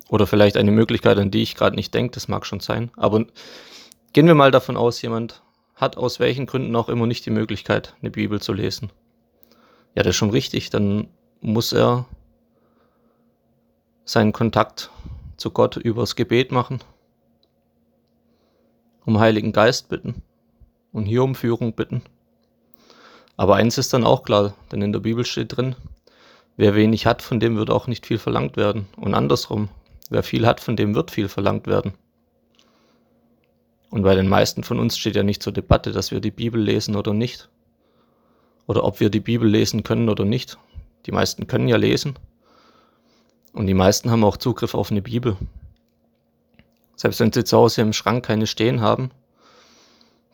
Oder 0.08 0.26
vielleicht 0.26 0.56
eine 0.56 0.70
Möglichkeit, 0.70 1.18
an 1.18 1.30
die 1.30 1.42
ich 1.42 1.54
gerade 1.54 1.76
nicht 1.76 1.92
denke, 1.92 2.14
das 2.14 2.28
mag 2.28 2.46
schon 2.46 2.60
sein. 2.60 2.90
Aber 2.96 3.26
gehen 4.14 4.26
wir 4.26 4.34
mal 4.34 4.50
davon 4.50 4.78
aus, 4.78 5.02
jemand 5.02 5.42
hat 5.74 5.96
aus 5.96 6.20
welchen 6.20 6.46
Gründen 6.46 6.74
auch 6.76 6.88
immer 6.88 7.06
nicht 7.06 7.26
die 7.26 7.30
Möglichkeit, 7.30 7.94
eine 8.00 8.10
Bibel 8.10 8.40
zu 8.40 8.52
lesen. 8.52 8.90
Ja, 9.94 10.02
das 10.02 10.10
ist 10.10 10.16
schon 10.16 10.30
richtig. 10.30 10.70
Dann 10.70 11.08
muss 11.40 11.72
er 11.72 12.06
seinen 14.04 14.32
Kontakt 14.32 14.90
zu 15.36 15.50
Gott 15.50 15.76
übers 15.76 16.16
Gebet 16.16 16.52
machen, 16.52 16.80
um 19.04 19.18
Heiligen 19.18 19.52
Geist 19.52 19.88
bitten 19.88 20.22
und 20.92 21.06
hier 21.06 21.22
um 21.22 21.34
Führung 21.34 21.74
bitten. 21.74 22.02
Aber 23.36 23.56
eins 23.56 23.78
ist 23.78 23.92
dann 23.92 24.04
auch 24.04 24.22
klar, 24.22 24.54
denn 24.70 24.82
in 24.82 24.92
der 24.92 25.00
Bibel 25.00 25.24
steht 25.24 25.56
drin, 25.56 25.74
wer 26.56 26.74
wenig 26.74 27.06
hat, 27.06 27.20
von 27.20 27.40
dem 27.40 27.56
wird 27.56 27.70
auch 27.70 27.88
nicht 27.88 28.06
viel 28.06 28.18
verlangt 28.18 28.56
werden. 28.56 28.86
Und 28.96 29.14
andersrum, 29.14 29.68
Wer 30.10 30.22
viel 30.22 30.46
hat, 30.46 30.60
von 30.60 30.76
dem 30.76 30.94
wird 30.94 31.10
viel 31.10 31.28
verlangt 31.28 31.66
werden. 31.66 31.94
Und 33.94 34.02
bei 34.02 34.16
den 34.16 34.28
meisten 34.28 34.64
von 34.64 34.80
uns 34.80 34.98
steht 34.98 35.14
ja 35.14 35.22
nicht 35.22 35.40
zur 35.40 35.52
Debatte, 35.52 35.92
dass 35.92 36.10
wir 36.10 36.18
die 36.18 36.32
Bibel 36.32 36.60
lesen 36.60 36.96
oder 36.96 37.14
nicht. 37.14 37.48
Oder 38.66 38.82
ob 38.82 38.98
wir 38.98 39.08
die 39.08 39.20
Bibel 39.20 39.48
lesen 39.48 39.84
können 39.84 40.08
oder 40.08 40.24
nicht. 40.24 40.58
Die 41.06 41.12
meisten 41.12 41.46
können 41.46 41.68
ja 41.68 41.76
lesen. 41.76 42.18
Und 43.52 43.68
die 43.68 43.74
meisten 43.74 44.10
haben 44.10 44.24
auch 44.24 44.36
Zugriff 44.36 44.74
auf 44.74 44.90
eine 44.90 45.00
Bibel. 45.00 45.36
Selbst 46.96 47.20
wenn 47.20 47.30
sie 47.30 47.44
zu 47.44 47.56
Hause 47.56 47.82
im 47.82 47.92
Schrank 47.92 48.24
keine 48.26 48.48
stehen 48.48 48.80
haben, 48.80 49.12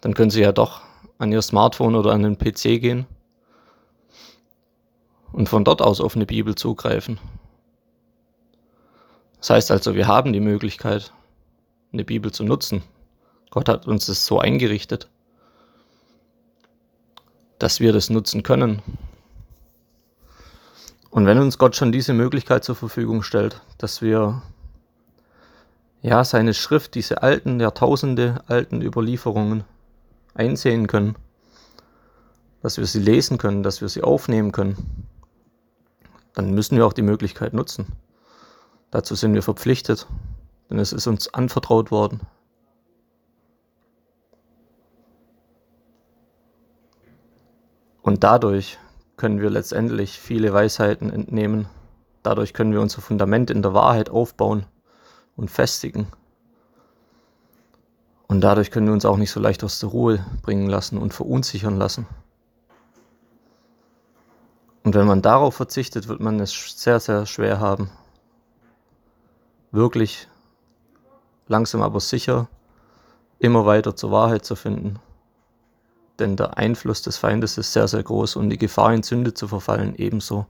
dann 0.01 0.15
können 0.15 0.31
sie 0.31 0.41
ja 0.41 0.53
doch 0.53 0.81
an 1.19 1.31
ihr 1.31 1.43
Smartphone 1.43 1.97
oder 1.97 2.13
an 2.13 2.23
den 2.23 2.39
PC 2.39 2.81
gehen 2.81 3.05
und 5.33 5.51
von 5.51 5.65
dort 5.65 5.83
aus 5.83 6.01
auf 6.01 6.17
eine 6.17 6.25
Bibel 6.25 6.55
zugreifen. 6.55 7.19
Das 9.37 9.51
heißt 9.51 9.71
also, 9.71 9.95
wir 9.95 10.07
haben 10.07 10.33
die 10.33 10.41
Möglichkeit, 10.41 11.13
eine 11.93 12.07
Bibel 12.07 12.33
zu 12.33 12.43
nutzen. 12.43 12.83
Gott 13.51 13.69
hat 13.69 13.87
uns 13.87 14.07
das 14.07 14.25
so 14.25 14.39
eingerichtet, 14.39 15.09
dass 17.59 17.81
wir 17.81 17.93
das 17.93 18.09
nutzen 18.09 18.43
können. 18.43 18.83
Und 21.11 21.27
wenn 21.27 21.39
uns 21.39 21.59
Gott 21.59 21.75
schon 21.75 21.91
diese 21.91 22.13
Möglichkeit 22.13 22.63
zur 22.63 22.77
Verfügung 22.77 23.25
stellt, 23.25 23.61
dass 23.79 24.01
wir 24.01 24.43
ja 26.03 26.25
seine 26.25 26.55
Schrift, 26.55 26.95
diese 26.95 27.23
alten, 27.23 27.59
Jahrtausende 27.59 28.43
alten 28.47 28.81
Überlieferungen 28.81 29.65
einsehen 30.35 30.87
können, 30.87 31.17
dass 32.63 32.79
wir 32.79 32.87
sie 32.87 33.01
lesen 33.01 33.39
können, 33.39 33.65
dass 33.65 33.81
wir 33.81 33.89
sie 33.89 34.03
aufnehmen 34.03 34.53
können, 34.53 35.09
dann 36.35 36.55
müssen 36.55 36.77
wir 36.77 36.87
auch 36.87 36.93
die 36.93 37.03
Möglichkeit 37.03 37.53
nutzen. 37.53 37.87
Dazu 38.93 39.17
sind 39.17 39.35
wir 39.35 39.43
verpflichtet, 39.43 40.07
denn 40.69 40.79
es 40.79 40.93
ist 40.93 41.09
uns 41.09 41.35
anvertraut 41.35 41.91
worden. 41.91 42.21
Und 48.03 48.25
dadurch 48.25 48.79
können 49.17 49.41
wir 49.41 49.51
letztendlich 49.51 50.19
viele 50.19 50.53
Weisheiten 50.53 51.13
entnehmen. 51.13 51.69
Dadurch 52.23 52.55
können 52.55 52.73
wir 52.73 52.81
unser 52.81 53.03
Fundament 53.03 53.51
in 53.51 53.63
der 53.63 53.75
Wahrheit 53.75 54.09
aufbauen 54.09 54.65
und 55.37 55.51
festigen. 55.51 56.07
Und 58.29 58.41
dadurch 58.41 58.71
können 58.71 58.87
wir 58.87 58.95
uns 58.95 59.05
auch 59.05 59.17
nicht 59.17 59.31
so 59.31 59.41
leicht 59.41 59.65
aus 59.65 59.81
der 59.81 59.91
Ruhe 59.91 60.25
bringen 60.43 60.71
lassen 60.71 60.97
und 60.99 61.13
verunsichern 61.13 61.77
lassen. 61.77 62.07
Und 64.83 64.95
wenn 64.95 65.07
man 65.07 65.21
darauf 65.21 65.55
verzichtet, 65.55 66.09
wird 66.09 66.21
man 66.21 66.41
es 66.41 66.53
sehr, 66.81 67.01
sehr 67.01 67.27
schwer 67.27 67.61
haben, 67.61 67.91
wirklich 69.73 70.29
langsam 71.49 71.83
aber 71.83 72.01
sicher 72.01 72.49
immer 73.39 73.67
weiter 73.67 73.95
zur 73.95 74.11
Wahrheit 74.11 74.45
zu 74.45 74.57
finden 74.57 75.01
denn 76.21 76.37
der 76.37 76.59
Einfluss 76.59 77.03
des 77.03 77.17
Feindes 77.17 77.59
ist 77.59 77.73
sehr, 77.73 77.89
sehr 77.89 78.03
groß 78.03 78.37
und 78.37 78.51
die 78.51 78.59
Gefahr, 78.59 78.93
in 78.95 79.03
Sünde 79.03 79.35
zu 79.35 79.49
verfallen, 79.49 79.95
ebenso. 79.97 80.47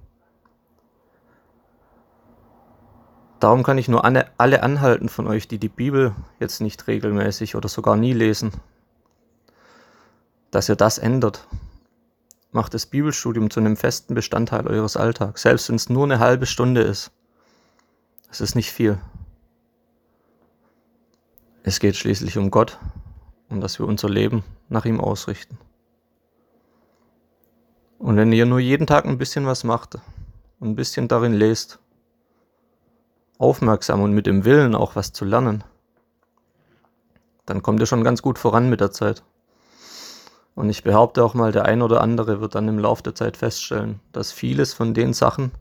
Darum 3.39 3.63
kann 3.63 3.79
ich 3.79 3.89
nur 3.89 4.05
alle, 4.05 4.63
anhalten 4.63 5.09
von 5.09 5.27
euch, 5.27 5.49
die 5.49 5.59
die 5.59 5.71
Bibel 5.71 6.15
jetzt 6.39 6.61
nicht 6.61 6.87
regelmäßig 6.87 7.57
oder 7.57 7.71
sogar 7.71 7.97
nie 7.97 8.13
lesen, 8.13 8.53
dass 10.51 10.69
ihr 10.69 10.77
das 10.77 10.99
ändert. 10.99 11.47
Macht 12.53 12.75
das 12.75 12.85
Bibelstudium 12.85 13.49
zu 13.49 13.61
einem 13.61 13.77
festen 13.77 14.15
Bestandteil 14.15 14.67
eures 14.67 14.97
Alltags, 14.97 15.43
selbst 15.43 15.69
wenn 15.69 15.77
es 15.77 15.89
nur 15.89 16.05
eine 16.05 16.19
halbe 16.19 16.45
Stunde 16.45 16.83
ist. 16.83 17.13
Es 18.31 18.43
ist 18.43 18.57
nicht 18.57 18.73
viel. 18.73 18.99
Es 21.63 21.81
geht 21.81 21.97
schließlich 21.97 22.37
um 22.37 22.51
Gott 22.51 22.79
und 23.51 23.61
dass 23.61 23.79
wir 23.79 23.87
unser 23.87 24.09
Leben 24.09 24.43
nach 24.69 24.87
ihm 24.87 25.01
ausrichten. 25.01 25.59
Und 27.99 28.17
wenn 28.17 28.33
ihr 28.33 28.47
nur 28.47 28.61
jeden 28.61 28.87
Tag 28.87 29.05
ein 29.05 29.19
bisschen 29.19 29.45
was 29.45 29.65
macht 29.65 29.99
ein 30.61 30.77
bisschen 30.77 31.09
darin 31.09 31.33
lest, 31.33 31.79
aufmerksam 33.39 34.03
und 34.03 34.13
mit 34.13 34.27
dem 34.27 34.45
Willen 34.45 34.75
auch 34.75 34.95
was 34.95 35.13
zu 35.13 35.25
lernen, 35.25 35.65
dann 37.47 37.63
kommt 37.63 37.81
ihr 37.81 37.87
schon 37.87 38.05
ganz 38.05 38.21
gut 38.23 38.39
voran 38.39 38.69
mit 38.69 38.81
der 38.81 38.93
Zeit. 38.93 39.23
Und 40.55 40.69
ich 40.69 40.85
behaupte 40.85 41.25
auch 41.25 41.33
mal, 41.33 41.53
der 41.53 41.65
ein 41.65 41.81
oder 41.81 42.03
andere 42.03 42.41
wird 42.41 42.55
dann 42.55 42.69
im 42.69 42.79
Laufe 42.79 43.03
der 43.03 43.15
Zeit 43.15 43.39
feststellen, 43.39 44.01
dass 44.13 44.33
vieles 44.33 44.75
von 44.75 44.93
den 44.93 45.15
Sachen, 45.15 45.53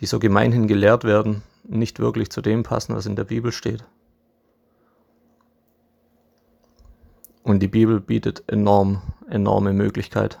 die 0.00 0.06
so 0.06 0.18
gemeinhin 0.18 0.66
gelehrt 0.66 1.04
werden, 1.04 1.42
nicht 1.62 2.00
wirklich 2.00 2.30
zu 2.30 2.42
dem 2.42 2.64
passen, 2.64 2.96
was 2.96 3.06
in 3.06 3.14
der 3.14 3.24
Bibel 3.24 3.52
steht. 3.52 3.84
Und 7.42 7.60
die 7.60 7.68
Bibel 7.68 8.00
bietet 8.00 8.44
enorm, 8.48 9.02
enorme 9.28 9.72
Möglichkeit, 9.72 10.38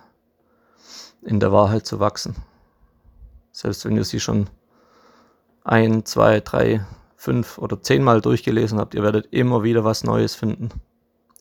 in 1.22 1.40
der 1.40 1.52
Wahrheit 1.52 1.86
zu 1.86 1.98
wachsen. 2.00 2.36
Selbst 3.50 3.84
wenn 3.84 3.96
ihr 3.96 4.04
sie 4.04 4.20
schon 4.20 4.48
ein, 5.64 6.04
zwei, 6.04 6.40
drei, 6.40 6.84
fünf 7.16 7.58
oder 7.58 7.80
zehnmal 7.82 8.20
durchgelesen 8.20 8.78
habt, 8.78 8.94
ihr 8.94 9.02
werdet 9.02 9.26
immer 9.32 9.62
wieder 9.62 9.84
was 9.84 10.04
Neues 10.04 10.34
finden. 10.34 10.70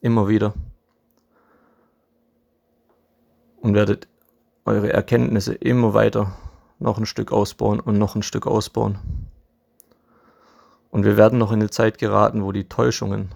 Immer 0.01 0.27
wieder. 0.27 0.53
Und 3.61 3.75
werdet 3.75 4.07
eure 4.65 4.91
Erkenntnisse 4.91 5.53
immer 5.53 5.93
weiter 5.93 6.35
noch 6.79 6.97
ein 6.97 7.05
Stück 7.05 7.31
ausbauen 7.31 7.79
und 7.79 7.97
noch 7.97 8.15
ein 8.15 8.23
Stück 8.23 8.47
ausbauen. 8.47 8.97
Und 10.89 11.05
wir 11.05 11.15
werden 11.15 11.39
noch 11.39 11.51
in 11.51 11.59
eine 11.59 11.69
Zeit 11.69 11.99
geraten, 11.99 12.43
wo 12.43 12.51
die 12.51 12.67
Täuschungen 12.67 13.33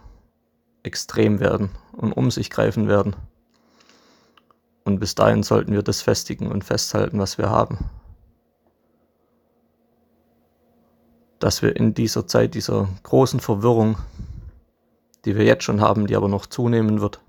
extrem 0.86 1.40
werden 1.40 1.70
und 1.94 2.14
um 2.14 2.32
sich 2.32 2.50
greifen 2.50 2.88
werden. 2.88 3.16
Und 4.84 5.00
bis 5.00 5.16
dahin 5.16 5.44
sollten 5.44 5.74
wir 5.74 5.82
das 5.82 6.02
festigen 6.02 6.52
und 6.52 6.64
festhalten, 6.64 7.20
was 7.20 7.38
wir 7.38 7.50
haben. 7.50 7.90
Dass 11.40 11.62
wir 11.62 11.76
in 11.76 11.94
dieser 11.94 12.28
Zeit 12.28 12.54
dieser 12.54 12.88
großen 13.04 13.40
Verwirrung, 13.40 13.98
die 15.26 15.36
wir 15.36 15.44
jetzt 15.44 15.64
schon 15.64 15.82
haben, 15.82 16.06
die 16.06 16.16
aber 16.16 16.28
noch 16.28 16.46
zunehmen 16.46 17.02
wird, 17.02 17.20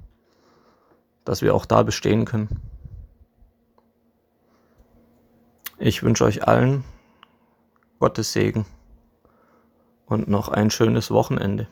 dass 1.25 1.40
wir 1.40 1.55
auch 1.55 1.64
da 1.64 1.83
bestehen 1.83 2.27
können. 2.27 2.61
Ich 5.79 6.03
wünsche 6.03 6.25
euch 6.25 6.47
allen 6.47 6.85
Gottes 7.99 8.33
Segen 8.33 8.66
und 10.07 10.29
noch 10.29 10.49
ein 10.49 10.71
schönes 10.71 11.11
Wochenende. 11.11 11.69